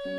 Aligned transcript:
در 0.00 0.12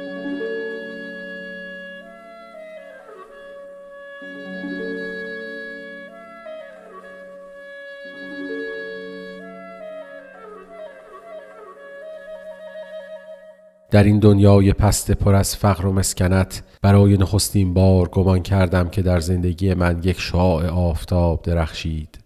این 14.03 14.19
دنیای 14.19 14.73
پست 14.73 15.11
پر 15.11 15.35
از 15.35 15.55
فقر 15.55 15.85
و 15.85 15.93
مسکنت 15.93 16.63
برای 16.81 17.17
نخستین 17.17 17.73
بار 17.73 18.09
گمان 18.09 18.41
کردم 18.41 18.89
که 18.89 19.01
در 19.01 19.19
زندگی 19.19 19.73
من 19.73 20.01
یک 20.03 20.19
شعاع 20.19 20.67
آفتاب 20.67 21.41
درخشید. 21.41 22.20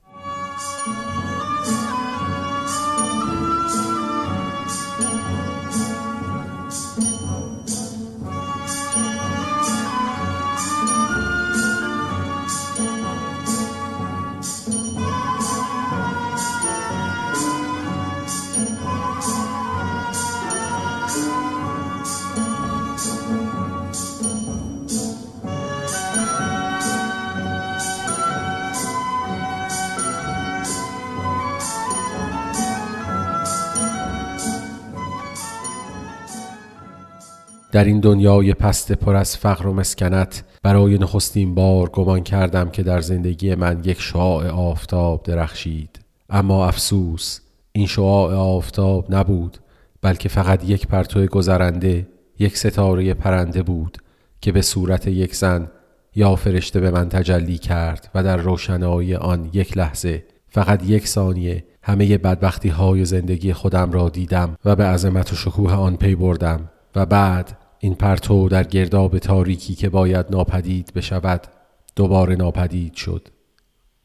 در 37.75 37.83
این 37.83 37.99
دنیای 37.99 38.53
پست 38.53 38.91
پر 38.91 39.15
از 39.15 39.37
فقر 39.37 39.67
و 39.67 39.73
مسکنت 39.73 40.43
برای 40.63 40.97
نخستین 40.97 41.55
بار 41.55 41.89
گمان 41.89 42.23
کردم 42.23 42.69
که 42.69 42.83
در 42.83 43.01
زندگی 43.01 43.55
من 43.55 43.81
یک 43.83 44.01
شعاع 44.01 44.47
آفتاب 44.47 45.23
درخشید. 45.23 45.99
اما 46.29 46.67
افسوس 46.67 47.39
این 47.71 47.87
شعاع 47.87 48.35
آفتاب 48.35 49.15
نبود 49.15 49.57
بلکه 50.01 50.29
فقط 50.29 50.69
یک 50.69 50.87
پرتو 50.87 51.25
گذرنده 51.25 52.07
یک 52.39 52.57
ستاره 52.57 53.13
پرنده 53.13 53.63
بود 53.63 53.97
که 54.41 54.51
به 54.51 54.61
صورت 54.61 55.07
یک 55.07 55.35
زن 55.35 55.67
یا 56.15 56.35
فرشته 56.35 56.79
به 56.79 56.91
من 56.91 57.09
تجلی 57.09 57.57
کرد 57.57 58.11
و 58.15 58.23
در 58.23 58.37
روشنایی 58.37 59.15
آن 59.15 59.49
یک 59.53 59.77
لحظه 59.77 60.23
فقط 60.47 60.83
یک 60.83 61.07
ثانیه 61.07 61.63
همه 61.83 62.17
بدبختی 62.17 62.69
های 62.69 63.05
زندگی 63.05 63.53
خودم 63.53 63.91
را 63.91 64.09
دیدم 64.09 64.55
و 64.65 64.75
به 64.75 64.83
عظمت 64.83 65.33
و 65.33 65.35
شکوه 65.35 65.73
آن 65.73 65.95
پی 65.95 66.15
بردم 66.15 66.69
و 66.95 67.05
بعد 67.05 67.64
این 67.85 67.95
پرتو 67.95 68.49
در 68.49 68.63
گرداب 68.63 69.17
تاریکی 69.17 69.75
که 69.75 69.89
باید 69.89 70.25
ناپدید 70.29 70.91
بشود 70.95 71.47
دوباره 71.95 72.35
ناپدید 72.35 72.93
شد. 72.93 73.27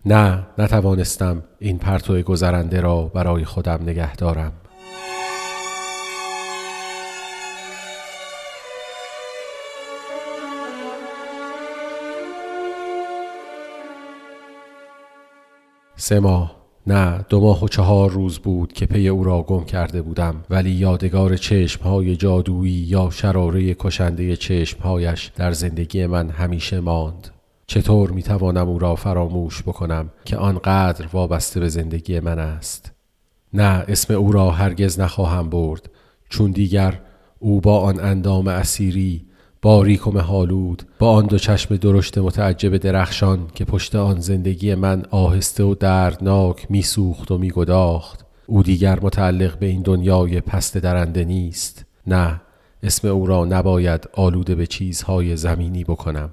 نه 0.05 0.47
نتوانستم 0.59 1.43
این 1.59 1.79
پرتو 1.79 2.23
گذرنده 2.23 2.81
را 2.81 3.03
برای 3.03 3.45
خودم 3.45 3.83
نگه 3.83 4.17
دارم. 4.17 4.53
سه 15.97 16.21
ماه. 16.21 16.60
نه 16.87 17.25
دو 17.29 17.41
ماه 17.41 17.65
و 17.65 17.69
چهار 17.69 18.11
روز 18.11 18.39
بود 18.39 18.73
که 18.73 18.87
پی 18.87 19.09
او 19.09 19.25
را 19.25 19.43
گم 19.43 19.65
کرده 19.65 20.03
بودم 20.03 20.45
ولی 20.51 20.71
یادگار 20.71 21.37
چشمهای 21.37 22.17
جادویی 22.17 22.73
یا 22.73 23.11
شراره 23.11 23.75
کشنده 23.75 24.37
چشمهایش 24.37 25.31
در 25.37 25.53
زندگی 25.53 26.07
من 26.07 26.31
همیشه 26.31 26.81
ماند. 26.81 27.29
چطور 27.67 28.11
می 28.11 28.23
توانم 28.23 28.69
او 28.69 28.79
را 28.79 28.95
فراموش 28.95 29.63
بکنم 29.63 30.11
که 30.25 30.37
آنقدر 30.37 31.07
وابسته 31.13 31.61
به 31.61 31.69
زندگی 31.69 32.21
من 32.21 32.39
است؟ 32.39 32.93
نه 33.53 33.85
اسم 33.89 34.15
او 34.15 34.33
را 34.33 34.51
هرگز 34.51 35.01
نخواهم 35.01 35.51
برد 35.51 35.91
چون 36.29 36.51
دیگر 36.51 37.01
او 37.39 37.61
با 37.61 37.81
آن 37.81 38.01
اندام 38.01 38.49
اسیری 38.49 39.30
باریک 39.63 40.07
و 40.07 40.11
مهالود 40.11 40.83
با 40.99 41.11
آن 41.11 41.27
دو 41.27 41.39
چشم 41.39 41.77
درشت 41.77 42.19
متعجب 42.19 42.77
درخشان 42.77 43.47
که 43.55 43.65
پشت 43.65 43.95
آن 43.95 44.21
زندگی 44.21 44.75
من 44.75 45.03
آهسته 45.11 45.65
و 45.65 45.75
دردناک 45.75 46.71
میسوخت 46.71 47.31
و 47.31 47.39
میگداخت. 47.39 48.27
او 48.47 48.63
دیگر 48.63 48.99
متعلق 49.03 49.59
به 49.59 49.67
این 49.67 49.83
دنیای 49.83 50.41
پست 50.41 50.79
درنده 50.79 51.25
نیست. 51.25 51.85
نه 52.07 52.41
اسم 52.83 53.09
او 53.09 53.27
را 53.27 53.45
نباید 53.45 54.09
آلوده 54.15 54.55
به 54.55 54.67
چیزهای 54.67 55.37
زمینی 55.37 55.85
بکنم. 55.85 56.31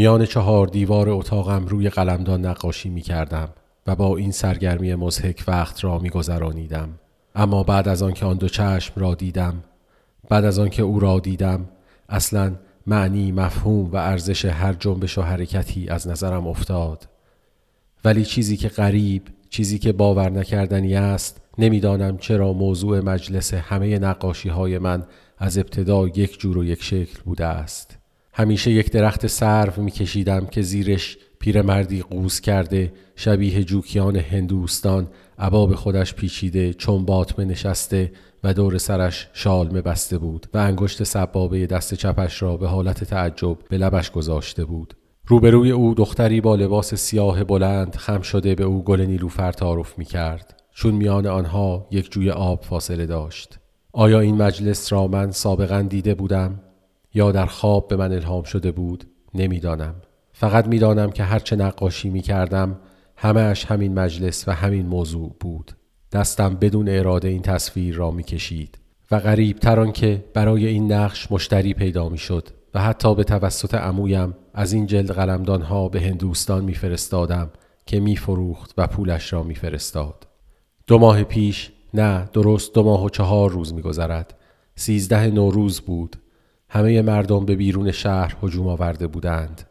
میان 0.00 0.26
چهار 0.26 0.66
دیوار 0.66 1.10
اتاقم 1.10 1.66
روی 1.66 1.88
قلمدان 1.88 2.46
نقاشی 2.46 2.88
می 2.88 3.00
کردم 3.00 3.48
و 3.86 3.96
با 3.96 4.16
این 4.16 4.32
سرگرمی 4.32 4.94
مزهک 4.94 5.44
وقت 5.48 5.84
را 5.84 5.98
می 5.98 6.10
گذرانیدم. 6.10 6.88
اما 7.34 7.62
بعد 7.62 7.88
از 7.88 8.02
آنکه 8.02 8.26
آن 8.26 8.36
دو 8.36 8.48
چشم 8.48 8.92
را 8.96 9.14
دیدم 9.14 9.64
بعد 10.28 10.44
از 10.44 10.58
آنکه 10.58 10.82
او 10.82 11.00
را 11.00 11.18
دیدم 11.18 11.68
اصلا 12.08 12.54
معنی 12.86 13.32
مفهوم 13.32 13.90
و 13.90 13.96
ارزش 13.96 14.44
هر 14.44 14.72
جنبش 14.72 15.18
و 15.18 15.22
حرکتی 15.22 15.88
از 15.88 16.08
نظرم 16.08 16.46
افتاد 16.46 17.08
ولی 18.04 18.24
چیزی 18.24 18.56
که 18.56 18.68
غریب 18.68 19.22
چیزی 19.50 19.78
که 19.78 19.92
باور 19.92 20.30
نکردنی 20.30 20.94
است 20.94 21.40
نمی‌دانم 21.58 22.18
چرا 22.18 22.52
موضوع 22.52 23.00
مجلس 23.00 23.54
همه 23.54 23.98
نقاشی 23.98 24.48
های 24.48 24.78
من 24.78 25.02
از 25.38 25.58
ابتدا 25.58 26.06
یک 26.06 26.40
جور 26.40 26.58
و 26.58 26.64
یک 26.64 26.82
شکل 26.82 27.22
بوده 27.24 27.46
است 27.46 27.99
همیشه 28.32 28.70
یک 28.70 28.90
درخت 28.90 29.26
سرو 29.26 29.82
می 29.82 29.90
کشیدم 29.90 30.46
که 30.46 30.62
زیرش 30.62 31.18
پیرمردی 31.40 32.02
قوز 32.02 32.40
کرده 32.40 32.92
شبیه 33.16 33.64
جوکیان 33.64 34.16
هندوستان 34.16 35.08
عباب 35.38 35.74
خودش 35.74 36.14
پیچیده 36.14 36.74
چون 36.74 37.04
باطمه 37.04 37.44
نشسته 37.44 38.12
و 38.44 38.54
دور 38.54 38.78
سرش 38.78 39.28
شالمه 39.32 39.80
بسته 39.80 40.18
بود 40.18 40.46
و 40.54 40.58
انگشت 40.58 41.02
سبابه 41.02 41.66
دست 41.66 41.94
چپش 41.94 42.42
را 42.42 42.56
به 42.56 42.68
حالت 42.68 43.04
تعجب 43.04 43.56
به 43.68 43.78
لبش 43.78 44.10
گذاشته 44.10 44.64
بود. 44.64 44.94
روبروی 45.26 45.70
او 45.70 45.94
دختری 45.94 46.40
با 46.40 46.54
لباس 46.54 46.94
سیاه 46.94 47.44
بلند 47.44 47.96
خم 47.96 48.20
شده 48.20 48.54
به 48.54 48.64
او 48.64 48.84
گل 48.84 49.00
نیلوفر 49.00 49.52
تعارف 49.52 49.98
می 49.98 50.04
کرد 50.04 50.62
چون 50.74 50.94
میان 50.94 51.26
آنها 51.26 51.86
یک 51.90 52.10
جوی 52.10 52.30
آب 52.30 52.64
فاصله 52.64 53.06
داشت. 53.06 53.58
آیا 53.92 54.20
این 54.20 54.42
مجلس 54.42 54.92
را 54.92 55.06
من 55.06 55.30
سابقا 55.30 55.82
دیده 55.82 56.14
بودم؟ 56.14 56.60
یا 57.14 57.32
در 57.32 57.46
خواب 57.46 57.88
به 57.88 57.96
من 57.96 58.12
الهام 58.12 58.42
شده 58.42 58.72
بود 58.72 59.04
نمی‌دانم. 59.34 59.94
فقط 60.32 60.66
می‌دانم 60.66 61.10
که 61.10 61.22
هرچه 61.22 61.56
نقاشی 61.56 62.10
می 62.10 62.20
کردم 62.20 62.78
همهش 63.16 63.64
همین 63.64 63.94
مجلس 63.94 64.48
و 64.48 64.52
همین 64.52 64.86
موضوع 64.86 65.36
بود. 65.40 65.72
دستم 66.12 66.54
بدون 66.54 66.88
اراده 66.88 67.28
این 67.28 67.42
تصویر 67.42 67.94
را 67.94 68.10
می 68.10 68.22
کشید 68.22 68.78
و 69.10 69.18
غریب 69.18 69.58
تر 69.58 69.86
که 69.86 70.24
برای 70.34 70.66
این 70.66 70.92
نقش 70.92 71.32
مشتری 71.32 71.74
پیدا 71.74 72.08
می 72.08 72.18
شد 72.18 72.48
و 72.74 72.80
حتی 72.80 73.14
به 73.14 73.24
توسط 73.24 73.74
عمویم 73.74 74.34
از 74.54 74.72
این 74.72 74.86
جلد 74.86 75.10
قلمدان 75.10 75.62
ها 75.62 75.88
به 75.88 76.00
هندوستان 76.00 76.64
میفرستادم 76.64 77.50
که 77.86 78.00
میفروخت 78.00 78.74
و 78.78 78.86
پولش 78.86 79.32
را 79.32 79.42
میفرستاد. 79.42 80.26
دو 80.86 80.98
ماه 80.98 81.24
پیش 81.24 81.70
نه 81.94 82.28
درست 82.32 82.74
دو 82.74 82.82
ماه 82.82 83.04
و 83.04 83.08
چهار 83.08 83.50
روز 83.50 83.74
میگذرد. 83.74 84.34
سیزده 84.74 85.26
نوروز 85.26 85.80
بود. 85.80 86.16
همه 86.72 87.02
مردم 87.02 87.44
به 87.44 87.56
بیرون 87.56 87.90
شهر 87.90 88.36
هجوم 88.42 88.68
آورده 88.68 89.06
بودند. 89.06 89.62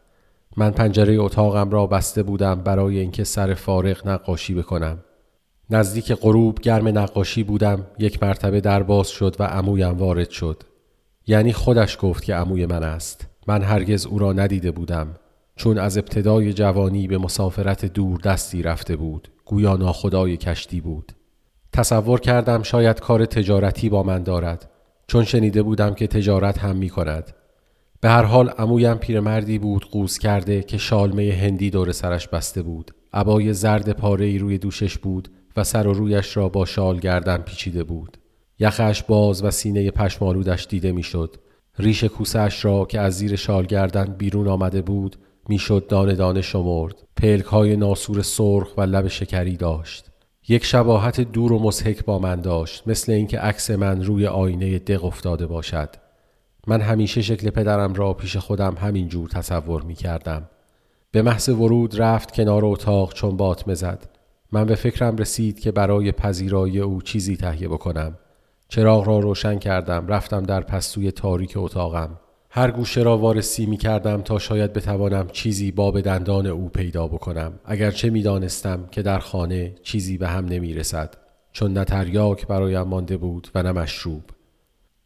من 0.56 0.70
پنجره 0.70 1.20
اتاقم 1.20 1.70
را 1.70 1.86
بسته 1.86 2.22
بودم 2.22 2.54
برای 2.54 2.98
اینکه 2.98 3.24
سر 3.24 3.54
فارغ 3.54 4.08
نقاشی 4.08 4.54
بکنم. 4.54 4.98
نزدیک 5.70 6.12
غروب 6.12 6.60
گرم 6.60 6.88
نقاشی 6.88 7.42
بودم 7.42 7.86
یک 7.98 8.22
مرتبه 8.22 8.60
در 8.60 8.82
باز 8.82 9.08
شد 9.08 9.36
و 9.38 9.42
عمویم 9.44 9.98
وارد 9.98 10.30
شد. 10.30 10.62
یعنی 11.26 11.52
خودش 11.52 11.98
گفت 12.00 12.24
که 12.24 12.34
عموی 12.34 12.66
من 12.66 12.82
است. 12.82 13.26
من 13.46 13.62
هرگز 13.62 14.06
او 14.06 14.18
را 14.18 14.32
ندیده 14.32 14.70
بودم. 14.70 15.08
چون 15.56 15.78
از 15.78 15.98
ابتدای 15.98 16.52
جوانی 16.52 17.06
به 17.06 17.18
مسافرت 17.18 17.84
دور 17.84 18.20
دستی 18.20 18.62
رفته 18.62 18.96
بود 18.96 19.28
گویا 19.44 19.76
ناخدای 19.76 20.36
کشتی 20.36 20.80
بود. 20.80 21.12
تصور 21.72 22.20
کردم 22.20 22.62
شاید 22.62 23.00
کار 23.00 23.24
تجارتی 23.24 23.88
با 23.88 24.02
من 24.02 24.22
دارد. 24.22 24.69
چون 25.10 25.24
شنیده 25.24 25.62
بودم 25.62 25.94
که 25.94 26.06
تجارت 26.06 26.58
هم 26.58 26.76
می 26.76 26.88
کند. 26.88 27.32
به 28.00 28.08
هر 28.08 28.22
حال 28.22 28.48
عمویم 28.48 28.94
پیرمردی 28.94 29.58
بود 29.58 29.84
قوز 29.90 30.18
کرده 30.18 30.62
که 30.62 30.78
شالمه 30.78 31.38
هندی 31.42 31.70
دور 31.70 31.92
سرش 31.92 32.28
بسته 32.28 32.62
بود. 32.62 32.90
عبای 33.12 33.52
زرد 33.52 33.92
پاره 33.92 34.26
ای 34.26 34.38
روی 34.38 34.58
دوشش 34.58 34.98
بود 34.98 35.28
و 35.56 35.64
سر 35.64 35.86
و 35.86 35.92
رویش 35.92 36.36
را 36.36 36.48
با 36.48 36.64
شال 36.64 36.98
گردن 36.98 37.38
پیچیده 37.38 37.84
بود. 37.84 38.16
یخش 38.58 39.02
باز 39.02 39.44
و 39.44 39.50
سینه 39.50 39.90
پشمالودش 39.90 40.66
دیده 40.70 40.92
می‌شد. 40.92 41.36
ریش 41.78 42.04
کوسش 42.04 42.64
را 42.64 42.84
که 42.84 43.00
از 43.00 43.14
زیر 43.14 43.36
شال 43.36 43.66
گردن 43.66 44.04
بیرون 44.04 44.48
آمده 44.48 44.82
بود 44.82 45.16
می‌شد 45.48 45.86
دانه 45.88 46.14
دانه 46.14 46.42
شمرد 46.42 47.02
پلک 47.16 47.44
های 47.44 47.76
ناسور 47.76 48.22
سرخ 48.22 48.68
و 48.76 48.80
لب 48.80 49.08
شکری 49.08 49.56
داشت 49.56 50.09
یک 50.48 50.64
شباهت 50.64 51.20
دور 51.20 51.52
و 51.52 51.58
مسحک 51.58 52.04
با 52.04 52.18
من 52.18 52.40
داشت 52.40 52.88
مثل 52.88 53.12
اینکه 53.12 53.38
عکس 53.38 53.70
من 53.70 54.04
روی 54.04 54.26
آینه 54.26 54.78
دق 54.78 55.04
افتاده 55.04 55.46
باشد 55.46 55.90
من 56.66 56.80
همیشه 56.80 57.22
شکل 57.22 57.50
پدرم 57.50 57.94
را 57.94 58.12
پیش 58.14 58.36
خودم 58.36 58.74
همین 58.74 59.08
جور 59.08 59.28
تصور 59.28 59.82
می 59.82 59.94
کردم. 59.94 60.48
به 61.10 61.22
محض 61.22 61.48
ورود 61.48 62.00
رفت 62.00 62.34
کنار 62.34 62.64
اتاق 62.64 63.12
چون 63.12 63.36
باطمه 63.36 63.74
زد. 63.74 64.08
من 64.52 64.64
به 64.64 64.74
فکرم 64.74 65.16
رسید 65.16 65.60
که 65.60 65.72
برای 65.72 66.12
پذیرایی 66.12 66.80
او 66.80 67.02
چیزی 67.02 67.36
تهیه 67.36 67.68
بکنم. 67.68 68.18
چراغ 68.68 69.08
را 69.08 69.18
روشن 69.18 69.58
کردم 69.58 70.06
رفتم 70.06 70.42
در 70.42 70.60
پستوی 70.60 71.10
تاریک 71.10 71.52
اتاقم. 71.56 72.18
هر 72.52 72.70
گوشه 72.70 73.02
را 73.02 73.18
وارسی 73.18 73.66
می 73.66 73.76
کردم 73.76 74.22
تا 74.22 74.38
شاید 74.38 74.72
بتوانم 74.72 75.28
چیزی 75.32 75.72
باب 75.72 76.00
دندان 76.00 76.46
او 76.46 76.68
پیدا 76.68 77.06
بکنم. 77.06 77.52
اگرچه 77.64 78.10
می 78.10 78.22
دانستم 78.22 78.88
که 78.90 79.02
در 79.02 79.18
خانه 79.18 79.74
چیزی 79.82 80.18
به 80.18 80.28
هم 80.28 80.44
نمی 80.44 80.74
رسد 80.74 81.14
چون 81.52 81.72
نه 81.72 81.84
تریاک 81.84 82.46
برایم 82.46 82.82
مانده 82.82 83.16
بود 83.16 83.48
و 83.54 83.62
نه 83.62 83.72
مشروب. 83.72 84.22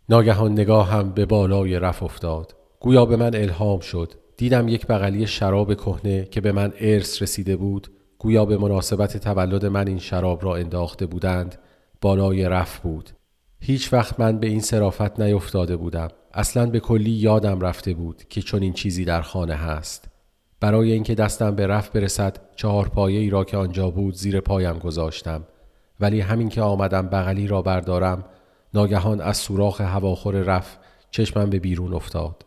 ناگهان 0.08 0.52
نگاهم 0.52 1.11
به 1.11 1.26
بالای 1.26 1.79
رف 1.79 2.02
افتاد. 2.02 2.55
گویا 2.81 3.06
به 3.06 3.17
من 3.17 3.35
الهام 3.35 3.81
شد. 3.81 4.12
دیدم 4.37 4.69
یک 4.69 4.87
بغلی 4.87 5.26
شراب 5.26 5.75
کهنه 5.75 6.25
که 6.25 6.41
به 6.41 6.52
من 6.52 6.73
ارث 6.81 7.23
رسیده 7.23 7.56
بود. 7.56 7.88
گویا 8.19 8.44
به 8.44 8.58
مناسبت 8.58 9.17
تولد 9.17 9.67
من 9.67 9.88
این 9.88 9.99
شراب 9.99 10.44
را 10.44 10.56
انداخته 10.56 11.06
بودند 11.06 11.58
بالای 12.00 12.44
رف 12.44 12.79
بود. 12.79 13.11
هیچ 13.61 13.93
وقت 13.93 14.20
من 14.20 14.38
به 14.38 14.46
این 14.46 14.61
صرافت 14.61 15.20
نیفتاده 15.20 15.76
بودم. 15.76 16.08
اصلا 16.35 16.67
به 16.67 16.81
کلی 16.81 17.11
یادم 17.11 17.61
رفته 17.61 17.95
بود 17.95 18.23
که 18.29 18.43
چون 18.43 18.63
این 18.63 18.73
چیزی 18.73 19.05
در 19.05 19.23
خانه 19.23 19.55
هست. 19.55 20.09
برای 20.61 20.93
اینکه 20.93 21.15
دستم 21.15 21.55
به 21.55 21.67
رف 21.67 21.89
برسد 21.89 22.41
چهار 22.57 22.89
پایه 22.89 23.21
ای 23.21 23.31
را 23.31 23.45
که 23.45 23.57
آنجا 23.57 23.91
بود 23.91 24.15
زیر 24.15 24.41
پایم 24.41 24.79
گذاشتم. 24.79 25.45
ولی 26.01 26.21
همین 26.21 26.49
که 26.49 26.63
آمدم 26.63 27.09
بغلی 27.09 27.47
را 27.47 27.63
بردارم 27.63 28.25
ناگهان 28.75 29.21
از 29.21 29.37
سوراخ 29.37 29.81
هواخور 29.81 30.35
رف 30.35 30.77
چشمم 31.11 31.51
به 31.51 31.59
بیرون 31.59 31.95
افتاد. 31.95 32.45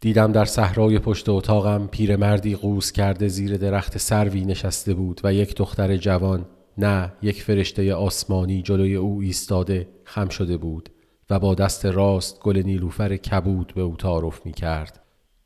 دیدم 0.00 0.32
در 0.32 0.44
صحرای 0.44 0.98
پشت 0.98 1.28
اتاقم 1.28 1.86
پیرمردی 1.86 2.54
قوس 2.54 2.92
کرده 2.92 3.28
زیر 3.28 3.56
درخت 3.56 3.98
سروی 3.98 4.44
نشسته 4.44 4.94
بود 4.94 5.20
و 5.24 5.34
یک 5.34 5.56
دختر 5.56 5.96
جوان 5.96 6.46
نه 6.78 7.12
یک 7.22 7.42
فرشته 7.42 7.94
آسمانی 7.94 8.62
جلوی 8.62 8.94
او 8.94 9.20
ایستاده 9.20 9.88
خم 10.04 10.28
شده 10.28 10.56
بود. 10.56 10.90
و 11.30 11.38
با 11.38 11.54
دست 11.54 11.86
راست 11.86 12.40
گل 12.40 12.62
نیلوفر 12.64 13.16
کبود 13.16 13.72
به 13.74 13.82
او 13.82 13.96
تعارف 13.96 14.46
می 14.46 14.52
کرد 14.52 15.00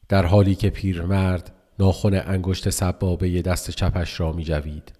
در 0.09 0.27
حالی 0.27 0.55
که 0.55 0.71
پیرمرد 0.71 1.53
ناخن 1.79 2.23
انگشت 2.27 2.71
سبابه 2.71 3.43
دست 3.43 3.71
چپش 3.71 4.21
را 4.21 4.33
می 4.33 4.45
جوید. 4.45 4.93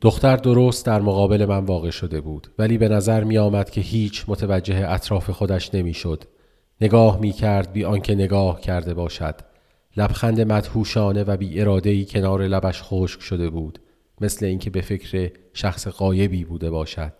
دختر 0.00 0.36
درست 0.36 0.86
در 0.86 1.00
مقابل 1.00 1.44
من 1.44 1.64
واقع 1.64 1.90
شده 1.90 2.20
بود 2.20 2.48
ولی 2.58 2.78
به 2.78 2.88
نظر 2.88 3.24
می 3.24 3.38
آمد 3.38 3.70
که 3.70 3.80
هیچ 3.80 4.24
متوجه 4.28 4.90
اطراف 4.90 5.30
خودش 5.30 5.74
نمی 5.74 5.94
شد. 5.94 6.24
نگاه 6.80 7.20
می 7.20 7.32
کرد 7.32 7.72
بی 7.72 7.84
آنکه 7.84 8.14
نگاه 8.14 8.60
کرده 8.60 8.94
باشد. 8.94 9.34
لبخند 9.96 10.40
مدهوشانه 10.40 11.24
و 11.24 11.36
بی 11.36 11.60
ای 11.84 12.04
کنار 12.04 12.42
لبش 12.42 12.82
خشک 12.82 13.20
شده 13.20 13.50
بود 13.50 13.78
مثل 14.20 14.46
اینکه 14.46 14.70
به 14.70 14.80
فکر 14.80 15.30
شخص 15.52 15.88
قایبی 15.88 16.44
بوده 16.44 16.70
باشد. 16.70 17.12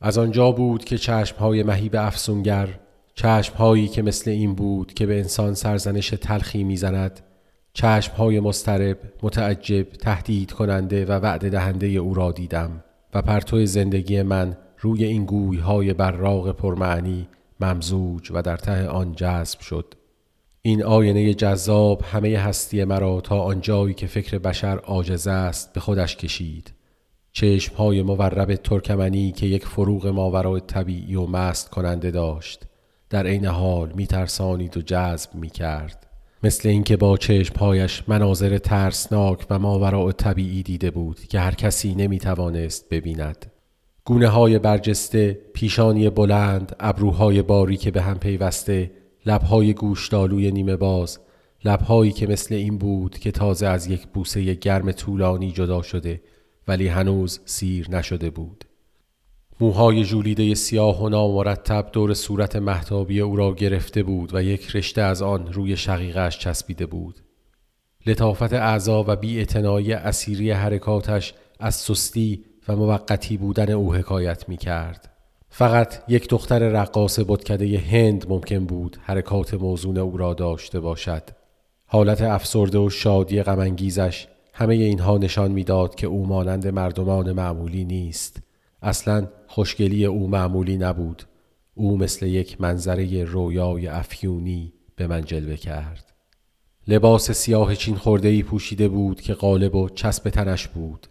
از 0.00 0.18
آنجا 0.18 0.52
بود 0.52 0.84
که 0.84 0.98
چشمهای 0.98 1.62
مهیب 1.62 1.96
افسونگر 1.96 2.68
چشمهایی 3.14 3.88
که 3.88 4.02
مثل 4.02 4.30
این 4.30 4.54
بود 4.54 4.94
که 4.94 5.06
به 5.06 5.18
انسان 5.18 5.54
سرزنش 5.54 6.10
تلخی 6.10 6.64
می‌زند 6.64 7.20
چشم 7.76 8.12
های 8.12 8.40
مسترب، 8.40 8.98
متعجب، 9.22 9.82
تهدید 9.82 10.52
کننده 10.52 11.04
و 11.04 11.12
وعده 11.12 11.48
دهنده 11.48 11.86
او 11.86 12.14
را 12.14 12.32
دیدم 12.32 12.84
و 13.14 13.22
پرتو 13.22 13.66
زندگی 13.66 14.22
من 14.22 14.56
روی 14.78 15.04
این 15.04 15.24
گوی 15.24 15.58
های 15.58 15.92
براغ 15.92 16.50
پرمعنی 16.52 17.28
ممزوج 17.60 18.30
و 18.34 18.42
در 18.42 18.56
ته 18.56 18.88
آن 18.88 19.12
جذب 19.12 19.60
شد. 19.60 19.94
این 20.62 20.82
آینه 20.84 21.34
جذاب 21.34 22.02
همه 22.02 22.38
هستی 22.38 22.84
مرا 22.84 23.20
تا 23.20 23.40
آنجایی 23.40 23.94
که 23.94 24.06
فکر 24.06 24.38
بشر 24.38 24.78
عاجز 24.78 25.26
است 25.26 25.72
به 25.72 25.80
خودش 25.80 26.16
کشید. 26.16 26.72
چشم 27.32 27.76
های 27.76 28.02
مورب 28.02 28.54
ترکمنی 28.54 29.32
که 29.32 29.46
یک 29.46 29.66
فروغ 29.66 30.06
ماورای 30.06 30.60
طبیعی 30.60 31.14
و 31.14 31.26
مست 31.26 31.70
کننده 31.70 32.10
داشت. 32.10 32.66
در 33.10 33.26
عین 33.26 33.46
حال 33.46 33.92
می 33.94 34.06
ترسانید 34.06 34.76
و 34.76 34.82
جذب 34.82 35.34
می 35.34 35.50
کرد. 35.50 36.06
مثل 36.44 36.68
اینکه 36.68 36.96
با 36.96 37.16
چشمهایش 37.16 38.02
مناظر 38.08 38.58
ترسناک 38.58 39.46
و 39.50 39.58
ماوراء 39.58 40.12
طبیعی 40.12 40.62
دیده 40.62 40.90
بود 40.90 41.20
که 41.20 41.40
هر 41.40 41.54
کسی 41.54 41.94
نمی 41.94 42.18
توانست 42.18 42.88
ببیند. 42.88 43.52
گونه 44.04 44.28
های 44.28 44.58
برجسته، 44.58 45.38
پیشانی 45.54 46.10
بلند، 46.10 46.76
ابروهای 46.80 47.42
باری 47.42 47.76
که 47.76 47.90
به 47.90 48.02
هم 48.02 48.18
پیوسته، 48.18 48.90
لبهای 49.26 49.74
گوشتالوی 49.74 50.52
نیمه 50.52 50.76
باز، 50.76 51.18
لبهایی 51.64 52.12
که 52.12 52.26
مثل 52.26 52.54
این 52.54 52.78
بود 52.78 53.18
که 53.18 53.30
تازه 53.30 53.66
از 53.66 53.86
یک 53.86 54.06
بوسه 54.06 54.54
گرم 54.54 54.92
طولانی 54.92 55.52
جدا 55.52 55.82
شده 55.82 56.22
ولی 56.68 56.88
هنوز 56.88 57.40
سیر 57.44 57.90
نشده 57.90 58.30
بود. 58.30 58.64
موهای 59.60 60.04
جولیده 60.04 60.54
سیاه 60.54 61.02
و 61.02 61.08
نامرتب 61.08 61.88
دور 61.92 62.14
صورت 62.14 62.56
محتابی 62.56 63.20
او 63.20 63.36
را 63.36 63.54
گرفته 63.54 64.02
بود 64.02 64.34
و 64.34 64.42
یک 64.42 64.76
رشته 64.76 65.02
از 65.02 65.22
آن 65.22 65.52
روی 65.52 65.76
شقیقش 65.76 66.38
چسبیده 66.38 66.86
بود. 66.86 67.20
لطافت 68.06 68.52
اعضا 68.52 69.04
و 69.08 69.16
بی 69.16 69.46
اسیری 69.94 70.50
حرکاتش 70.50 71.34
از 71.60 71.74
سستی 71.74 72.44
و 72.68 72.76
موقتی 72.76 73.36
بودن 73.36 73.70
او 73.70 73.94
حکایت 73.94 74.48
می 74.48 74.56
کرد. 74.56 75.10
فقط 75.50 76.02
یک 76.08 76.28
دختر 76.28 76.58
رقاص 76.58 77.20
بتکده 77.28 77.78
هند 77.78 78.26
ممکن 78.28 78.64
بود 78.64 78.96
حرکات 79.02 79.54
موزون 79.54 79.98
او 79.98 80.16
را 80.16 80.34
داشته 80.34 80.80
باشد. 80.80 81.22
حالت 81.86 82.22
افسرده 82.22 82.78
و 82.78 82.90
شادی 82.90 83.42
غمانگیزش 83.42 84.26
همه 84.52 84.74
اینها 84.74 85.18
نشان 85.18 85.50
می‌داد 85.50 85.94
که 85.94 86.06
او 86.06 86.26
مانند 86.26 86.66
مردمان 86.66 87.32
معمولی 87.32 87.84
نیست 87.84 88.43
اصلا 88.84 89.28
خوشگلی 89.46 90.04
او 90.04 90.28
معمولی 90.28 90.76
نبود. 90.76 91.22
او 91.74 91.98
مثل 91.98 92.26
یک 92.26 92.60
منظره 92.60 93.24
رویای 93.24 93.86
افیونی 93.86 94.72
به 94.96 95.06
من 95.06 95.24
جلوه 95.24 95.56
کرد. 95.56 96.12
لباس 96.88 97.30
سیاه 97.30 97.74
چین 97.74 97.96
خورده 97.96 98.28
ای 98.28 98.42
پوشیده 98.42 98.88
بود 98.88 99.20
که 99.20 99.34
قالب 99.34 99.74
و 99.74 99.88
چسب 99.88 100.30
تنش 100.30 100.68
بود. 100.68 101.06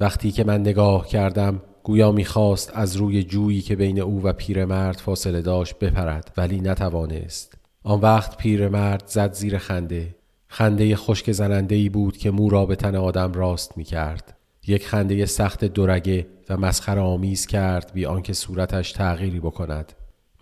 وقتی 0.00 0.30
که 0.30 0.44
من 0.44 0.60
نگاه 0.60 1.06
کردم 1.06 1.62
گویا 1.82 2.12
می‌خواست 2.12 2.72
از 2.74 2.96
روی 2.96 3.22
جویی 3.22 3.60
که 3.60 3.76
بین 3.76 4.00
او 4.00 4.22
و 4.22 4.32
پیرمرد 4.32 4.96
فاصله 4.96 5.42
داشت 5.42 5.78
بپرد 5.78 6.32
ولی 6.36 6.60
نتوانست. 6.60 7.58
آن 7.82 8.00
وقت 8.00 8.36
پیرمرد 8.36 9.06
زد 9.06 9.32
زیر 9.32 9.58
خنده. 9.58 10.16
خنده 10.46 10.96
خشک 10.96 11.32
زننده 11.32 11.74
ای 11.74 11.88
بود 11.88 12.16
که 12.16 12.30
مو 12.30 12.50
را 12.50 12.66
به 12.66 12.76
تن 12.76 12.96
آدم 12.96 13.32
راست 13.32 13.76
می 13.76 13.84
کرد. 13.84 14.37
یک 14.68 14.86
خنده 14.86 15.26
سخت 15.26 15.64
دورگه 15.64 16.26
و 16.48 16.56
مسخره 16.56 17.00
آمیز 17.00 17.46
کرد 17.46 17.92
بی 17.94 18.06
آنکه 18.06 18.32
صورتش 18.32 18.92
تغییری 18.92 19.40
بکند. 19.40 19.92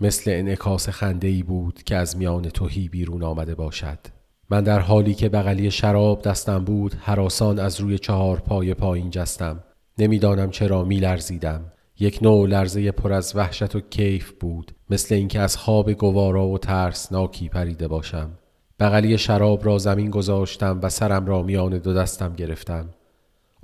مثل 0.00 0.30
انعکاس 0.34 0.88
خنده 0.88 1.28
ای 1.28 1.42
بود 1.42 1.82
که 1.82 1.96
از 1.96 2.16
میان 2.16 2.42
توهی 2.42 2.88
بیرون 2.88 3.22
آمده 3.22 3.54
باشد. 3.54 3.98
من 4.50 4.62
در 4.64 4.78
حالی 4.78 5.14
که 5.14 5.28
بغلی 5.28 5.70
شراب 5.70 6.22
دستم 6.22 6.64
بود 6.64 6.94
حراسان 6.94 7.58
از 7.58 7.80
روی 7.80 7.98
چهار 7.98 8.40
پای 8.40 8.74
پایین 8.74 9.10
جستم. 9.10 9.64
نمی‌دانم 9.98 10.50
چرا 10.50 10.84
میلرزیدم. 10.84 11.72
یک 11.98 12.18
نوع 12.22 12.48
لرزه 12.48 12.90
پر 12.90 13.12
از 13.12 13.36
وحشت 13.36 13.76
و 13.76 13.80
کیف 13.80 14.32
بود 14.32 14.72
مثل 14.90 15.14
اینکه 15.14 15.40
از 15.40 15.56
خواب 15.56 15.92
گوارا 15.92 16.46
و 16.46 16.58
ترسناکی 16.58 17.48
پریده 17.48 17.88
باشم. 17.88 18.30
بغلی 18.80 19.18
شراب 19.18 19.66
را 19.66 19.78
زمین 19.78 20.10
گذاشتم 20.10 20.80
و 20.82 20.88
سرم 20.88 21.26
را 21.26 21.42
میان 21.42 21.78
دو 21.78 21.94
دستم 21.94 22.34
گرفتم. 22.34 22.88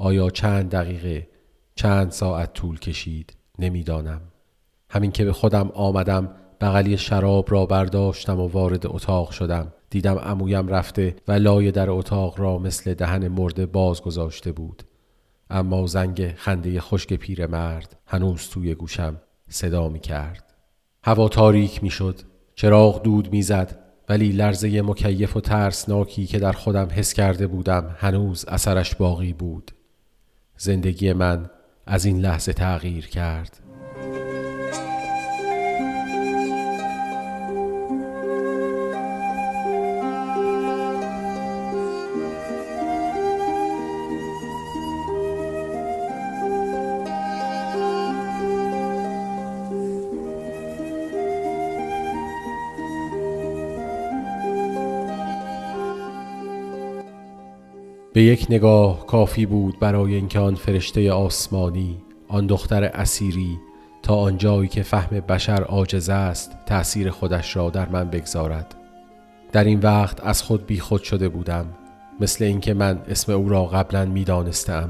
آیا 0.03 0.31
چند 0.31 0.71
دقیقه 0.71 1.29
چند 1.75 2.11
ساعت 2.11 2.53
طول 2.53 2.79
کشید؟ 2.79 3.37
نمی‌دانم. 3.59 4.21
همین 4.91 5.13
که 5.13 5.25
به 5.25 5.33
خودم 5.33 5.71
آمدم 5.75 6.31
بغلی 6.61 6.99
شراب 6.99 7.53
را 7.53 7.67
برداشتم 7.67 8.41
و 8.41 8.49
وارد 8.49 8.87
اتاق 8.87 9.31
شدم. 9.31 9.73
دیدم 9.91 10.15
عمویم 10.15 10.69
رفته 10.69 11.17
و 11.29 11.33
لای 11.33 11.71
در 11.71 11.91
اتاق 11.91 12.41
را 12.41 12.59
مثل 12.59 12.95
دهن 12.95 13.29
مرده 13.29 13.67
باز 13.67 14.03
گذاشته 14.03 14.53
بود. 14.53 14.83
اما 15.51 15.87
زنگ 15.87 16.35
خنده 16.37 16.81
خشک 16.81 17.13
پیرمرد 17.13 17.97
هنوز 18.07 18.49
توی 18.49 18.75
گوشم 18.75 19.17
صدا 19.49 19.89
می 19.89 20.01
کرد 20.01 20.55
هوا 21.05 21.29
تاریک 21.29 21.83
می 21.83 21.91
شد 21.91 22.21
چراغ 22.55 23.03
دود 23.03 23.33
می 23.33 23.43
زد 23.43 23.79
ولی 24.09 24.33
لرزه 24.33 24.83
مکیف 24.83 25.37
و 25.37 25.41
ترسناکی 25.41 26.27
که 26.27 26.39
در 26.39 26.53
خودم 26.53 26.89
حس 26.93 27.13
کرده 27.13 27.47
بودم 27.47 27.97
هنوز 27.99 28.45
اثرش 28.49 28.95
باقی 28.95 29.33
بود. 29.33 29.71
زندگی 30.62 31.12
من 31.12 31.50
از 31.87 32.04
این 32.04 32.21
لحظه 32.21 32.52
تغییر 32.52 33.07
کرد. 33.07 33.61
به 58.12 58.23
یک 58.23 58.47
نگاه 58.50 59.07
کافی 59.07 59.47
بود 59.47 59.78
برای 59.78 60.14
اینکه 60.14 60.38
آن 60.38 60.54
فرشته 60.54 61.12
آسمانی 61.12 61.97
آن 62.28 62.47
دختر 62.47 62.85
اسیری 62.85 63.59
تا 64.02 64.16
آنجایی 64.16 64.69
که 64.69 64.83
فهم 64.83 65.21
بشر 65.21 65.62
عاجز 65.62 66.09
است 66.09 66.52
تأثیر 66.66 67.11
خودش 67.11 67.57
را 67.57 67.71
در 67.71 67.88
من 67.88 68.11
بگذارد. 68.11 68.75
در 69.52 69.64
این 69.64 69.81
وقت 69.81 70.26
از 70.26 70.42
خود 70.42 70.66
بی 70.66 70.81
خود 70.81 71.02
شده 71.02 71.28
بودم 71.28 71.66
مثل 72.21 72.45
اینکه 72.45 72.75
من 72.75 73.02
اسم 73.09 73.33
او 73.33 73.49
را 73.49 73.64
قبلا 73.64 74.04
می 74.04 74.25
دانستم 74.25 74.88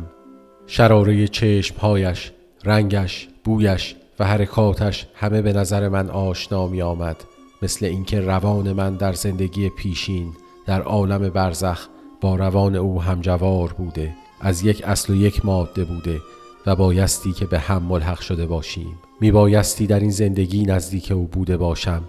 شراره 0.67 1.29
چشمهایش 1.29 2.33
رنگش 2.65 3.29
بویش 3.45 3.95
و 4.19 4.25
حرکاتش 4.25 5.07
همه 5.15 5.43
به 5.43 5.53
نظر 5.53 5.89
من 5.89 6.11
آشنا 6.11 6.67
می 6.67 6.83
آمد 6.83 7.17
مثل 7.63 7.87
اینکه 7.87 8.21
روان 8.21 8.73
من 8.73 8.97
در 8.97 9.13
زندگی 9.13 9.69
پیشین 9.69 10.33
در 10.67 10.83
عالم 10.83 11.29
برزخ 11.29 11.89
با 12.23 12.37
روان 12.37 12.77
او 12.77 13.03
همجوار 13.03 13.73
بوده 13.73 14.15
از 14.41 14.65
یک 14.65 14.83
اصل 14.85 15.13
و 15.13 15.17
یک 15.17 15.45
ماده 15.45 15.85
بوده 15.85 16.21
و 16.67 16.77
بایستی 16.77 17.33
که 17.33 17.47
به 17.47 17.59
هم 17.59 17.83
ملحق 17.83 18.21
شده 18.21 18.47
باشیم. 18.47 18.99
می 19.21 19.31
بایستی 19.31 19.87
در 19.87 20.01
این 20.01 20.11
زندگی 20.11 20.65
نزدیک 20.65 21.13
او 21.13 21.27
بوده 21.27 21.57
باشم. 21.57 22.03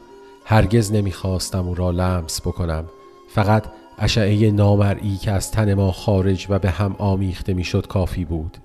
هرگز 0.46 0.92
نمی‌خواستم 0.92 1.68
او 1.68 1.76
را 1.76 1.92
لمس 1.92 2.42
بکنم. 2.42 2.86
فقط 3.30 3.66
اشعه 4.00 4.52
نامرئی 4.52 5.18
که 5.18 5.32
از 5.32 5.52
تن 5.52 5.74
ما 5.74 5.92
خارج 5.92 6.48
و 6.50 6.60
به 6.60 6.70
هم 6.70 6.96
آمیخته 7.00 7.54
می‌شد 7.54 7.88
کافی 7.88 8.26
بود. 8.26 8.58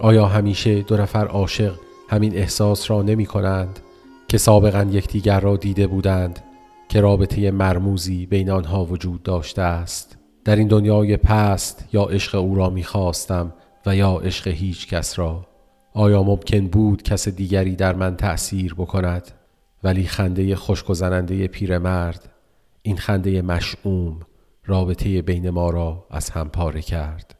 آیا 0.00 0.26
همیشه 0.26 0.82
دو 0.82 0.96
نفر 0.96 1.26
عاشق 1.26 1.74
همین 2.08 2.36
احساس 2.36 2.90
را 2.90 3.02
نمی 3.02 3.26
کنند 3.26 3.80
که 4.28 4.38
سابقا 4.38 4.86
یکدیگر 4.90 5.40
را 5.40 5.56
دیده 5.56 5.86
بودند 5.86 6.40
که 6.88 7.00
رابطه 7.00 7.50
مرموزی 7.50 8.26
بین 8.26 8.50
آنها 8.50 8.84
وجود 8.84 9.22
داشته 9.22 9.62
است؟ 9.62 10.19
در 10.44 10.56
این 10.56 10.68
دنیای 10.68 11.16
پست 11.16 11.88
یا 11.92 12.02
عشق 12.02 12.34
او 12.34 12.54
را 12.54 12.70
می‌خواستم 12.70 13.52
و 13.86 13.96
یا 13.96 14.12
عشق 14.12 14.48
هیچ 14.48 14.88
کس 14.88 15.18
را. 15.18 15.46
آیا 15.92 16.22
ممکن 16.22 16.66
بود 16.66 17.02
کس 17.02 17.28
دیگری 17.28 17.76
در 17.76 17.94
من 17.94 18.16
تأثیر 18.16 18.74
بکند؟ 18.74 19.30
ولی 19.84 20.04
خنده 20.04 20.56
خوشگذرنده 20.56 21.46
پیرمرد 21.46 22.30
این 22.82 22.96
خنده 22.96 23.42
مشعوم 23.42 24.20
رابطه 24.66 25.22
بین 25.22 25.50
ما 25.50 25.70
را 25.70 26.06
از 26.10 26.30
هم 26.30 26.48
پاره 26.48 26.82
کرد. 26.82 27.34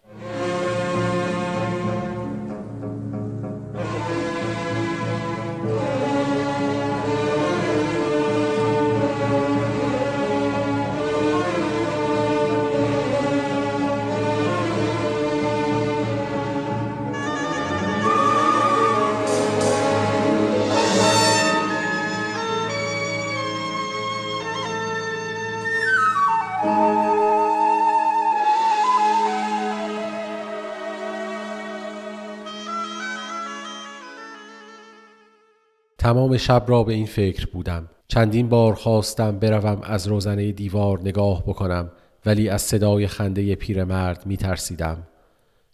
تمام 36.00 36.36
شب 36.36 36.64
را 36.66 36.82
به 36.82 36.92
این 36.92 37.06
فکر 37.06 37.46
بودم. 37.46 37.88
چندین 38.08 38.48
بار 38.48 38.74
خواستم 38.74 39.38
بروم 39.38 39.80
از 39.82 40.06
روزنه 40.06 40.52
دیوار 40.52 41.00
نگاه 41.00 41.42
بکنم 41.46 41.90
ولی 42.26 42.48
از 42.48 42.62
صدای 42.62 43.06
خنده 43.06 43.54
پیرمرد 43.54 44.26
می 44.26 44.36
ترسیدم. 44.36 45.02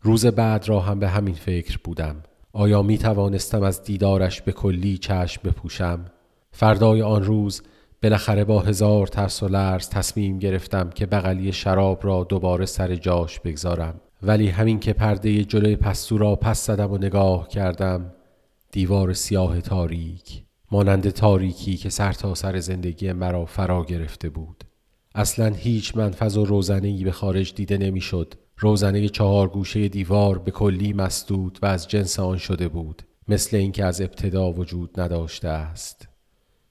روز 0.02 0.26
بعد 0.26 0.68
را 0.68 0.80
هم 0.80 0.98
به 0.98 1.08
همین 1.08 1.34
فکر 1.34 1.78
بودم. 1.84 2.16
آیا 2.52 2.82
می 2.82 2.98
توانستم 2.98 3.62
از 3.62 3.82
دیدارش 3.82 4.42
به 4.42 4.52
کلی 4.52 4.98
چشم 4.98 5.40
بپوشم؟ 5.44 6.04
فردای 6.52 7.02
آن 7.02 7.24
روز 7.24 7.62
بالاخره 8.02 8.44
با 8.44 8.60
هزار 8.60 9.06
ترس 9.06 9.42
و 9.42 9.48
لرز 9.48 9.88
تصمیم 9.88 10.38
گرفتم 10.38 10.90
که 10.90 11.06
بغلی 11.06 11.52
شراب 11.52 12.00
را 12.02 12.24
دوباره 12.24 12.66
سر 12.66 12.94
جاش 12.94 13.40
بگذارم. 13.40 14.00
ولی 14.22 14.48
همین 14.48 14.80
که 14.80 14.92
پرده 14.92 15.44
جلوی 15.44 15.76
پستو 15.76 16.18
را 16.18 16.36
پس 16.36 16.66
زدم 16.66 16.92
و 16.92 16.98
نگاه 16.98 17.48
کردم 17.48 18.12
دیوار 18.72 19.12
سیاه 19.12 19.60
تاریک 19.60 20.42
مانند 20.70 21.10
تاریکی 21.10 21.76
که 21.76 21.90
سر 21.90 22.12
تا 22.12 22.34
سر 22.34 22.60
زندگی 22.60 23.12
مرا 23.12 23.44
فرا 23.44 23.84
گرفته 23.84 24.28
بود 24.28 24.64
اصلا 25.14 25.54
هیچ 25.54 25.96
منفذ 25.96 26.36
و 26.36 26.44
روزنه 26.44 27.04
به 27.04 27.12
خارج 27.12 27.54
دیده 27.54 27.78
نمی‌شد. 27.78 28.34
روزنه 28.58 29.08
چهار 29.08 29.48
گوشه 29.48 29.88
دیوار 29.88 30.38
به 30.38 30.50
کلی 30.50 30.92
مسدود 30.92 31.58
و 31.62 31.66
از 31.66 31.88
جنس 31.88 32.20
آن 32.20 32.38
شده 32.38 32.68
بود 32.68 33.02
مثل 33.28 33.56
اینکه 33.56 33.84
از 33.84 34.00
ابتدا 34.00 34.52
وجود 34.52 35.00
نداشته 35.00 35.48
است 35.48 36.08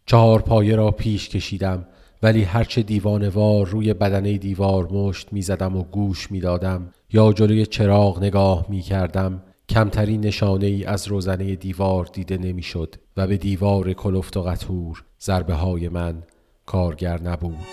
چهار 0.06 0.42
پایه 0.42 0.76
را 0.76 0.92
پیش 0.92 1.30
کشیدم 1.30 1.88
ولی 2.24 2.44
هرچه 2.44 2.84
دیوانوار 2.84 3.68
روی 3.68 3.94
بدنه 3.94 4.38
دیوار 4.38 4.88
مشت 4.92 5.34
می‌زدم 5.34 5.78
و 5.78 5.84
گوش 5.84 6.32
می‌دادم 6.32 6.92
یا 7.14 7.34
جلوی 7.34 7.66
چراغ 7.66 8.24
نگاه 8.24 8.66
می 8.70 8.82
کردم 8.82 9.44
کمترین 9.70 10.22
نشانه 10.22 10.66
ای 10.66 10.84
از 10.84 11.08
روزنه 11.08 11.56
دیوار 11.56 12.06
دیده 12.06 12.38
نمی‌شد 12.38 12.96
و 13.18 13.28
به 13.28 13.38
دیوار 13.38 13.94
کلفت 13.94 14.38
و 14.38 14.42
قطور 14.42 15.04
ضربه 15.22 15.54
های 15.54 15.90
من 15.90 16.24
کارگر 16.66 17.22
نبود. 17.22 17.66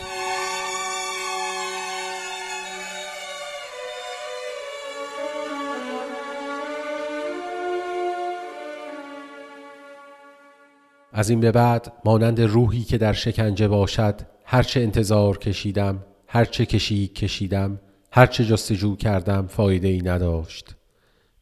از 11.13 11.31
این 11.31 11.41
به 11.41 11.53
بعد 11.53 11.93
مانند 12.05 12.41
روحی 12.41 12.83
که 12.83 12.99
در 12.99 13.13
شکنجه 13.13 13.69
باشد 13.69 14.21
هرچه 14.45 14.81
انتظار 14.81 15.39
کشیدم 15.39 16.05
هرچه 16.27 16.67
کشیک 16.67 17.15
کشیدم 17.15 17.81
هرچه 18.13 18.45
جستجو 18.45 18.97
کردم 18.97 19.47
فایده 19.47 19.89
ای 19.89 20.03
نداشت. 20.03 20.77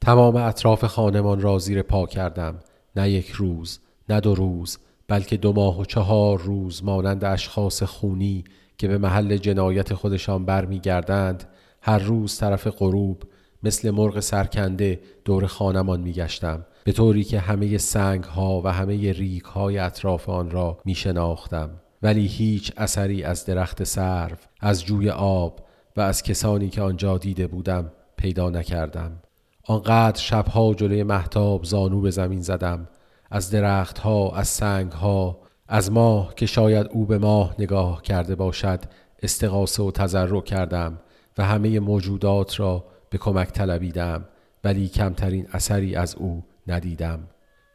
تمام 0.00 0.36
اطراف 0.36 0.84
خانمان 0.84 1.40
را 1.40 1.58
زیر 1.58 1.82
پا 1.82 2.06
کردم. 2.06 2.60
نه 2.96 3.10
یک 3.10 3.30
روز 3.30 3.78
نه 4.08 4.20
دو 4.20 4.34
روز 4.34 4.78
بلکه 5.08 5.36
دو 5.36 5.52
ماه 5.52 5.80
و 5.80 5.84
چهار 5.84 6.38
روز 6.38 6.84
مانند 6.84 7.24
اشخاص 7.24 7.82
خونی 7.82 8.44
که 8.78 8.88
به 8.88 8.98
محل 8.98 9.36
جنایت 9.36 9.94
خودشان 9.94 10.44
برمیگردند 10.44 11.44
هر 11.82 11.98
روز 11.98 12.38
طرف 12.38 12.66
غروب 12.66 13.22
مثل 13.62 13.90
مرغ 13.90 14.20
سرکنده 14.20 15.00
دور 15.24 15.46
خانمان 15.46 16.00
میگشتم. 16.00 16.66
به 16.84 16.92
طوری 16.92 17.24
که 17.24 17.38
همه 17.38 17.78
سنگ 17.78 18.24
ها 18.24 18.62
و 18.64 18.72
همه 18.72 19.12
ریک 19.12 19.42
های 19.42 19.78
اطراف 19.78 20.28
آن 20.28 20.50
را 20.50 20.78
می 20.84 20.94
شناختم 20.94 21.70
ولی 22.02 22.26
هیچ 22.26 22.72
اثری 22.76 23.22
از 23.24 23.44
درخت 23.44 23.84
سرو 23.84 24.36
از 24.60 24.84
جوی 24.84 25.10
آب 25.10 25.66
و 25.96 26.00
از 26.00 26.22
کسانی 26.22 26.68
که 26.68 26.82
آنجا 26.82 27.18
دیده 27.18 27.46
بودم 27.46 27.92
پیدا 28.16 28.50
نکردم. 28.50 29.22
آنقدر 29.70 30.20
شبها 30.20 30.74
جلوی 30.74 31.02
محتاب 31.02 31.64
زانو 31.64 32.00
به 32.00 32.10
زمین 32.10 32.40
زدم 32.40 32.88
از 33.30 33.50
درختها 33.50 34.30
از 34.30 34.48
سنگها 34.48 35.38
از 35.68 35.92
ماه 35.92 36.34
که 36.34 36.46
شاید 36.46 36.86
او 36.92 37.06
به 37.06 37.18
ماه 37.18 37.54
نگاه 37.58 38.02
کرده 38.02 38.34
باشد 38.34 38.80
استقاسه 39.22 39.82
و 39.82 39.90
تذرع 39.90 40.40
کردم 40.40 40.98
و 41.38 41.44
همه 41.44 41.80
موجودات 41.80 42.60
را 42.60 42.84
به 43.10 43.18
کمک 43.18 43.48
طلبیدم 43.48 44.24
ولی 44.64 44.88
کمترین 44.88 45.46
اثری 45.52 45.96
از 45.96 46.14
او 46.14 46.42
ندیدم. 46.66 47.20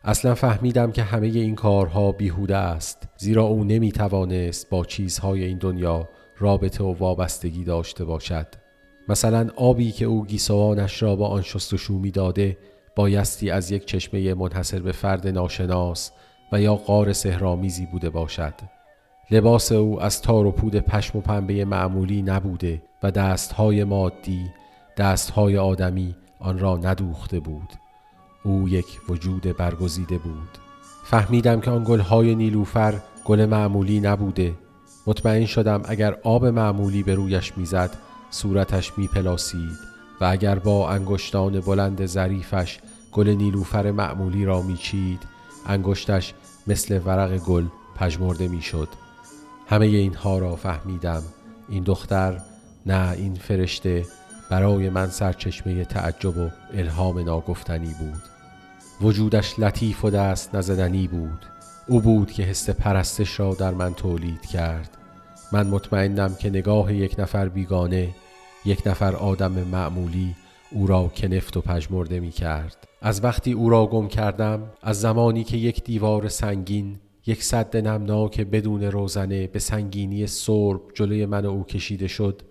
اصلا 0.03 0.35
فهمیدم 0.35 0.91
که 0.91 1.03
همه 1.03 1.27
این 1.27 1.55
کارها 1.55 2.11
بیهوده 2.11 2.57
است 2.57 3.07
زیرا 3.17 3.43
او 3.43 3.63
نمی 3.63 3.91
توانست 3.91 4.69
با 4.69 4.85
چیزهای 4.85 5.43
این 5.43 5.57
دنیا 5.57 6.09
رابطه 6.37 6.83
و 6.83 6.93
وابستگی 6.93 7.63
داشته 7.63 8.05
باشد. 8.05 8.64
مثلا 9.09 9.49
آبی 9.55 9.91
که 9.91 10.05
او 10.05 10.25
گیسوانش 10.25 11.03
را 11.03 11.15
با 11.15 11.27
آن 11.27 11.41
شستشو 11.41 11.93
می 11.93 12.11
داده 12.11 12.57
بایستی 12.95 13.49
از 13.49 13.71
یک 13.71 13.85
چشمه 13.85 14.33
منحصر 14.33 14.79
به 14.79 14.91
فرد 14.91 15.27
ناشناس 15.27 16.11
و 16.51 16.61
یا 16.61 16.75
قار 16.75 17.13
سهرامیزی 17.13 17.85
بوده 17.85 18.09
باشد. 18.09 18.53
لباس 19.31 19.71
او 19.71 20.01
از 20.01 20.21
تار 20.21 20.45
و 20.45 20.51
پود 20.51 20.75
پشم 20.75 21.17
و 21.17 21.21
پنبه 21.21 21.65
معمولی 21.65 22.21
نبوده 22.21 22.81
و 23.03 23.11
دستهای 23.11 23.83
مادی 23.83 24.49
دستهای 24.97 25.57
آدمی 25.57 26.15
آن 26.39 26.59
را 26.59 26.77
ندوخته 26.77 27.39
بود. 27.39 27.69
او 28.43 28.69
یک 28.69 28.85
وجود 29.09 29.57
برگزیده 29.57 30.17
بود. 30.17 30.49
فهمیدم 31.03 31.61
که 31.61 31.71
آن 31.71 31.83
گلهای 31.83 32.35
نیلوفر 32.35 32.99
گل 33.25 33.45
معمولی 33.45 33.99
نبوده. 33.99 34.53
مطمئن 35.07 35.45
شدم 35.45 35.81
اگر 35.85 36.17
آب 36.23 36.45
معمولی 36.45 37.03
به 37.03 37.15
رویش 37.15 37.57
می‌زد 37.57 37.91
صورتش 38.29 38.97
میپلاسید 38.97 39.79
و 40.21 40.25
اگر 40.25 40.59
با 40.59 40.89
انگشتان 40.89 41.59
بلند 41.59 42.05
ظریفش 42.05 42.79
گل 43.11 43.29
نیلوفر 43.29 43.91
معمولی 43.91 44.45
را 44.45 44.61
میچید 44.61 45.19
انگشتش 45.65 46.33
مثل 46.67 46.99
ورق 47.05 47.37
گل 47.37 47.65
پژمرده 47.95 48.47
می‌شد 48.47 48.89
همه 49.67 49.85
اینها 49.85 50.39
را 50.39 50.55
فهمیدم. 50.55 51.23
این 51.69 51.83
دختر 51.83 52.41
نه 52.85 53.11
این 53.11 53.33
فرشته 53.33 54.05
برای 54.49 54.89
من 54.89 55.07
سرچشمه 55.07 55.85
تعجب 55.85 56.37
و 56.37 56.49
الهام 56.73 57.19
ناگفتنی 57.19 57.95
بود. 57.99 58.21
وجودش 59.01 59.59
لطیف 59.59 60.05
و 60.05 60.09
دست 60.09 60.55
نزدنی 60.55 61.07
بود. 61.07 61.45
او 61.87 62.01
بود 62.01 62.31
که 62.31 62.43
حس 62.43 62.69
پرستش 62.69 63.39
را 63.39 63.53
در 63.53 63.71
من 63.71 63.93
تولید 63.93 64.41
کرد. 64.41 64.97
من 65.51 65.67
مطمئنم 65.67 66.35
که 66.35 66.49
نگاه 66.49 66.93
یک 66.93 67.15
نفر 67.19 67.49
بیگانه 67.49 68.09
یک 68.65 68.87
نفر 68.87 69.15
آدم 69.15 69.51
معمولی 69.51 70.35
او 70.71 70.87
را 70.87 71.11
کنفت 71.15 71.57
و 71.57 71.61
پژمرده 71.61 72.19
می 72.19 72.31
کرد 72.31 72.87
از 73.01 73.23
وقتی 73.23 73.51
او 73.51 73.69
را 73.69 73.85
گم 73.85 74.07
کردم 74.07 74.71
از 74.81 75.01
زمانی 75.01 75.43
که 75.43 75.57
یک 75.57 75.83
دیوار 75.83 76.29
سنگین 76.29 76.99
یک 77.25 77.43
صد 77.43 77.77
نمناک 77.77 78.41
بدون 78.41 78.83
روزنه 78.83 79.47
به 79.47 79.59
سنگینی 79.59 80.27
سرب 80.27 80.81
جلوی 80.93 81.25
من 81.25 81.45
او 81.45 81.63
کشیده 81.63 82.07
شد 82.07 82.41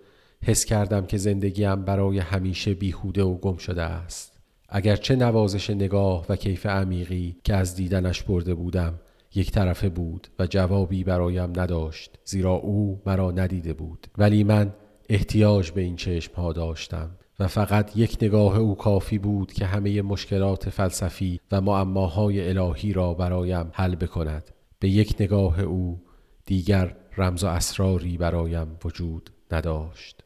حس 0.43 0.65
کردم 0.65 1.05
که 1.05 1.17
زندگیم 1.17 1.75
برای 1.75 2.19
همیشه 2.19 2.73
بیهوده 2.73 3.23
و 3.23 3.37
گم 3.37 3.57
شده 3.57 3.81
است. 3.81 4.31
اگرچه 4.69 5.15
نوازش 5.15 5.69
نگاه 5.69 6.25
و 6.29 6.35
کیف 6.35 6.65
عمیقی 6.65 7.35
که 7.43 7.55
از 7.55 7.75
دیدنش 7.75 8.23
برده 8.23 8.53
بودم 8.55 8.99
یک 9.35 9.51
طرفه 9.51 9.89
بود 9.89 10.27
و 10.39 10.47
جوابی 10.47 11.03
برایم 11.03 11.59
نداشت 11.59 12.19
زیرا 12.25 12.53
او 12.53 13.01
مرا 13.05 13.31
ندیده 13.31 13.73
بود. 13.73 14.07
ولی 14.17 14.43
من 14.43 14.73
احتیاج 15.09 15.71
به 15.71 15.81
این 15.81 15.95
چشم 15.95 16.33
ها 16.33 16.53
داشتم 16.53 17.11
و 17.39 17.47
فقط 17.47 17.97
یک 17.97 18.17
نگاه 18.21 18.57
او 18.57 18.75
کافی 18.75 19.17
بود 19.17 19.53
که 19.53 19.65
همه 19.65 20.01
مشکلات 20.01 20.69
فلسفی 20.69 21.39
و 21.51 21.61
معماهای 21.61 22.49
الهی 22.49 22.93
را 22.93 23.13
برایم 23.13 23.69
حل 23.73 23.95
بکند. 23.95 24.51
به 24.79 24.89
یک 24.89 25.15
نگاه 25.19 25.61
او 25.61 26.01
دیگر 26.45 26.95
رمز 27.17 27.43
و 27.43 27.47
اسراری 27.47 28.17
برایم 28.17 28.67
وجود 28.85 29.29
نداشت. 29.51 30.23